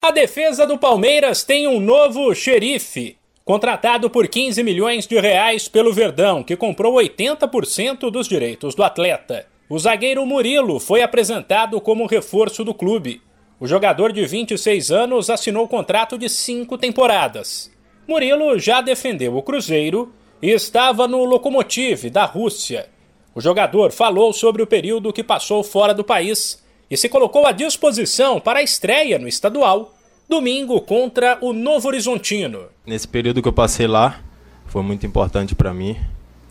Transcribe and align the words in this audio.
A 0.00 0.12
defesa 0.12 0.64
do 0.64 0.78
Palmeiras 0.78 1.42
tem 1.42 1.66
um 1.66 1.80
novo 1.80 2.32
xerife, 2.32 3.16
contratado 3.44 4.08
por 4.08 4.28
15 4.28 4.62
milhões 4.62 5.08
de 5.08 5.18
reais 5.18 5.66
pelo 5.66 5.92
Verdão, 5.92 6.40
que 6.44 6.54
comprou 6.54 6.94
80% 6.94 8.08
dos 8.08 8.28
direitos 8.28 8.76
do 8.76 8.84
atleta. 8.84 9.46
O 9.68 9.76
zagueiro 9.76 10.24
Murilo 10.24 10.78
foi 10.78 11.02
apresentado 11.02 11.80
como 11.80 12.06
reforço 12.06 12.64
do 12.64 12.72
clube. 12.72 13.20
O 13.58 13.66
jogador 13.66 14.12
de 14.12 14.24
26 14.24 14.92
anos 14.92 15.28
assinou 15.28 15.66
contrato 15.66 16.16
de 16.16 16.28
cinco 16.28 16.78
temporadas. 16.78 17.68
Murilo 18.06 18.56
já 18.56 18.80
defendeu 18.80 19.36
o 19.36 19.42
Cruzeiro 19.42 20.14
e 20.40 20.52
estava 20.52 21.08
no 21.08 21.24
Lokomotiv 21.24 22.08
da 22.08 22.24
Rússia. 22.24 22.88
O 23.34 23.40
jogador 23.40 23.90
falou 23.90 24.32
sobre 24.32 24.62
o 24.62 24.66
período 24.66 25.12
que 25.12 25.24
passou 25.24 25.64
fora 25.64 25.92
do 25.92 26.04
país 26.04 26.62
e 26.90 26.96
se 26.96 27.08
colocou 27.08 27.46
à 27.46 27.52
disposição 27.52 28.40
para 28.40 28.60
a 28.60 28.62
estreia 28.62 29.18
no 29.18 29.28
estadual 29.28 29.94
domingo 30.28 30.80
contra 30.80 31.38
o 31.40 31.52
Novo 31.52 31.88
Horizontino. 31.88 32.66
Nesse 32.86 33.08
período 33.08 33.40
que 33.40 33.48
eu 33.48 33.52
passei 33.52 33.86
lá, 33.86 34.20
foi 34.66 34.82
muito 34.82 35.06
importante 35.06 35.54
para 35.54 35.72
mim. 35.72 35.96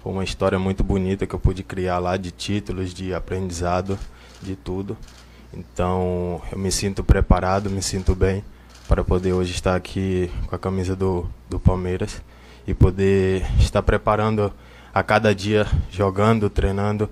Foi 0.02 0.12
uma 0.12 0.24
história 0.24 0.58
muito 0.58 0.84
bonita 0.84 1.28
que 1.28 1.36
eu 1.36 1.40
pude 1.40 1.64
criar 1.64 2.00
lá 2.00 2.18
de 2.18 2.32
títulos, 2.32 2.94
de 2.94 3.14
aprendizado, 3.14 3.98
de 4.42 4.56
tudo. 4.56 4.98
Então, 5.54 6.42
eu 6.52 6.58
me 6.58 6.72
sinto 6.72 7.04
preparado, 7.04 7.70
me 7.70 7.82
sinto 7.82 8.16
bem 8.16 8.44
para 8.88 9.04
poder 9.04 9.34
hoje 9.34 9.52
estar 9.54 9.76
aqui 9.76 10.32
com 10.48 10.56
a 10.56 10.60
camisa 10.60 10.96
do, 10.96 11.30
do 11.50 11.60
Palmeiras 11.60 12.22
e 12.66 12.74
poder 12.74 13.46
estar 13.60 13.84
preparando 13.84 14.52
a 14.94 15.04
cada 15.04 15.36
dia, 15.36 15.68
jogando, 15.92 16.50
treinando 16.50 17.10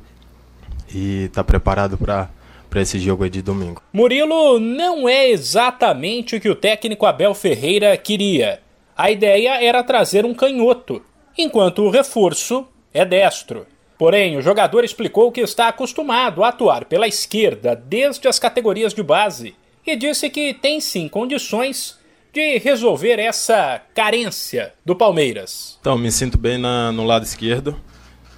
e 0.94 1.26
estar 1.26 1.44
preparado 1.44 1.98
para 1.98 2.30
para 2.76 2.82
esse 2.82 3.00
jogo 3.00 3.24
aí 3.24 3.30
de 3.30 3.42
domingo. 3.42 3.82
Murilo 3.94 4.60
não 4.60 5.08
é 5.08 5.30
exatamente 5.30 6.36
o 6.36 6.42
que 6.42 6.50
o 6.50 6.56
técnico 6.56 7.06
Abel 7.06 7.34
Ferreira 7.34 7.96
queria. 7.96 8.60
A 8.98 9.10
ideia 9.10 9.64
era 9.64 9.82
trazer 9.82 10.26
um 10.26 10.34
canhoto, 10.34 11.02
enquanto 11.38 11.84
o 11.84 11.90
reforço 11.90 12.68
é 12.94 13.06
destro. 13.06 13.66
Porém, 13.98 14.36
o 14.36 14.42
jogador 14.42 14.84
explicou 14.84 15.32
que 15.32 15.40
está 15.40 15.70
acostumado 15.70 16.44
a 16.44 16.50
atuar 16.50 16.84
pela 16.84 17.08
esquerda 17.08 17.78
desde 17.78 18.28
as 18.28 18.40
categorias 18.40 18.94
de 18.94 19.02
base 19.02 19.56
e 19.88 19.96
disse 19.96 20.30
que 20.30 20.54
tem 20.54 20.82
sim 20.82 21.08
condições 21.08 21.98
de 22.34 22.58
resolver 22.58 23.20
essa 23.20 23.82
carência 23.94 24.74
do 24.84 24.98
Palmeiras. 24.98 25.78
Então, 25.80 25.98
me 25.98 26.12
sinto 26.12 26.38
bem 26.38 26.58
na, 26.58 26.92
no 26.92 27.06
lado 27.06 27.24
esquerdo. 27.24 27.80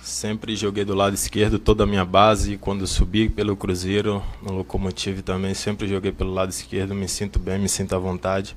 Sempre 0.08 0.56
joguei 0.56 0.86
do 0.86 0.96
lado 0.96 1.16
esquerdo 1.16 1.60
toda 1.60 1.84
a 1.84 1.86
minha 1.86 2.06
base. 2.06 2.58
Quando 2.58 2.88
subi 2.88 3.28
pelo 3.28 3.58
Cruzeiro, 3.58 4.24
no 4.42 4.54
Locomotive 4.54 5.22
também, 5.22 5.54
sempre 5.54 5.86
joguei 5.86 6.14
pelo 6.14 6.34
lado 6.34 6.50
esquerdo. 6.50 6.96
Me 6.96 7.10
sinto 7.10 7.38
bem, 7.38 7.60
me 7.60 7.68
sinto 7.68 7.94
à 7.94 8.00
vontade. 8.00 8.56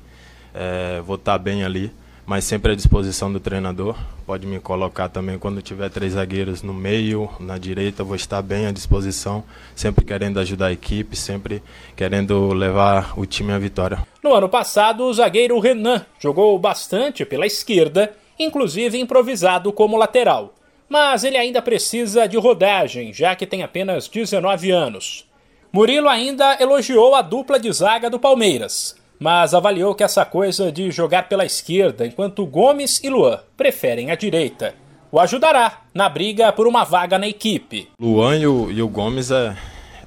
É, 0.55 1.01
vou 1.05 1.17
estar 1.17 1.37
bem 1.39 1.65
ali, 1.65 1.93
mas 2.25 2.45
sempre 2.45 2.71
à 2.71 2.75
disposição 2.77 3.33
do 3.33 3.41
treinador. 3.41 3.97
Pode 4.25 4.47
me 4.47 4.61
colocar 4.61 5.09
também 5.09 5.41
quando 5.41 5.61
tiver 5.61 5.91
três 5.91 6.13
zagueiros 6.13 6.63
no 6.63 6.73
meio, 6.73 7.29
na 7.41 7.59
direita, 7.59 8.05
vou 8.05 8.15
estar 8.15 8.41
bem 8.43 8.67
à 8.67 8.71
disposição. 8.71 9.43
Sempre 9.75 10.05
querendo 10.05 10.39
ajudar 10.39 10.67
a 10.67 10.73
equipe, 10.73 11.17
sempre 11.17 11.65
querendo 11.97 12.53
levar 12.53 13.19
o 13.19 13.27
time 13.27 13.53
à 13.53 13.59
vitória. 13.59 14.07
No 14.23 14.33
ano 14.33 14.49
passado, 14.49 15.03
o 15.03 15.13
zagueiro 15.13 15.59
Renan 15.59 16.07
jogou 16.21 16.57
bastante 16.61 17.25
pela 17.25 17.45
esquerda, 17.45 18.15
inclusive 18.39 19.01
improvisado 19.01 19.73
como 19.73 19.97
lateral 19.97 20.55
mas 20.91 21.25
ele 21.25 21.39
ainda 21.39 21.63
precisa 21.63 22.29
de 22.29 22.37
rodagem, 22.37 23.15
já 23.15 23.35
que 23.35 23.47
tem 23.47 23.63
apenas 23.63 24.09
19 24.09 24.71
anos. 24.71 25.27
Murilo 25.73 26.09
ainda 26.09 26.59
elogiou 26.61 27.15
a 27.15 27.23
dupla 27.23 27.59
de 27.59 27.73
zaga 27.73 28.11
do 28.11 28.19
Palmeiras, 28.19 28.97
mas 29.19 29.55
avaliou 29.55 29.95
que 29.95 30.05
essa 30.05 30.27
coisa 30.27 30.71
de 30.71 30.91
jogar 30.91 31.29
pela 31.29 31.47
esquerda 31.47 32.05
enquanto 32.05 32.45
Gomes 32.45 33.03
e 33.03 33.09
Luan 33.09 33.41
preferem 33.57 34.11
a 34.11 34.15
direita 34.15 34.75
o 35.13 35.19
ajudará 35.19 35.81
na 35.93 36.09
briga 36.09 36.53
por 36.53 36.67
uma 36.67 36.85
vaga 36.85 37.19
na 37.19 37.27
equipe. 37.27 37.89
Luan 38.01 38.37
e 38.39 38.47
o, 38.47 38.71
e 38.71 38.81
o 38.81 38.89
Gomes 38.89 39.31
é, 39.31 39.57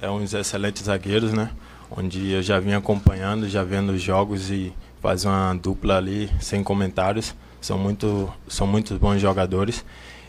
é 0.00 0.10
uns 0.10 0.32
excelentes 0.32 0.84
zagueiros, 0.84 1.32
né? 1.32 1.50
Onde 1.90 2.32
eu 2.32 2.42
já 2.42 2.58
vim 2.58 2.72
acompanhando, 2.72 3.48
já 3.48 3.62
vendo 3.62 3.92
os 3.92 4.00
jogos 4.00 4.50
e 4.50 4.72
faz 5.00 5.24
uma 5.24 5.54
dupla 5.54 5.98
ali 5.98 6.30
sem 6.40 6.62
comentários. 6.62 7.34
São 7.60 7.78
muito, 7.78 8.32
são 8.48 8.66
muitos 8.66 8.96
bons 8.96 9.20
jogadores 9.20 9.84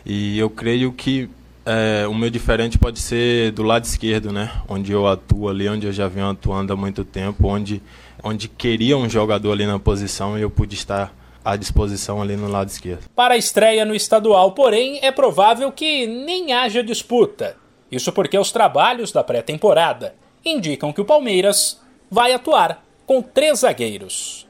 e 0.06 0.38
eu 0.38 0.48
creio 0.48 0.92
que 0.92 1.28
é, 1.64 2.06
o 2.06 2.14
meu 2.14 2.30
diferente 2.30 2.78
pode 2.78 3.00
ser 3.00 3.50
do 3.50 3.64
lado 3.64 3.84
esquerdo, 3.84 4.32
né? 4.32 4.52
Onde 4.68 4.92
eu 4.92 5.04
atuo 5.06 5.48
ali, 5.48 5.68
onde 5.68 5.84
eu 5.84 5.92
já 5.92 6.06
venho 6.06 6.30
atuando 6.30 6.72
há 6.72 6.76
muito 6.76 7.04
tempo, 7.04 7.48
onde, 7.48 7.82
onde 8.22 8.46
queria 8.46 8.96
um 8.96 9.10
jogador 9.10 9.50
ali 9.50 9.66
na 9.66 9.78
posição 9.80 10.38
e 10.38 10.42
eu 10.42 10.48
pude 10.48 10.76
estar 10.76 11.12
à 11.44 11.56
disposição 11.56 12.22
ali 12.22 12.36
no 12.36 12.48
lado 12.48 12.68
esquerdo. 12.68 13.08
Para 13.16 13.34
a 13.34 13.36
estreia 13.36 13.84
no 13.84 13.94
estadual, 13.94 14.52
porém, 14.52 15.00
é 15.02 15.10
provável 15.10 15.72
que 15.72 16.06
nem 16.06 16.52
haja 16.52 16.84
disputa. 16.84 17.56
Isso 17.90 18.12
porque 18.12 18.38
os 18.38 18.52
trabalhos 18.52 19.10
da 19.10 19.24
pré-temporada 19.24 20.14
indicam 20.44 20.92
que 20.92 21.00
o 21.00 21.04
Palmeiras 21.04 21.80
vai 22.10 22.32
atuar 22.32 22.84
com 23.04 23.22
três 23.22 23.60
zagueiros. 23.60 24.46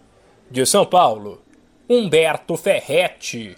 De 0.50 0.64
São 0.64 0.86
Paulo, 0.86 1.42
Humberto 1.88 2.56
Ferretti. 2.56 3.54